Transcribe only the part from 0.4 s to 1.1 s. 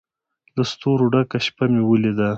له ستورو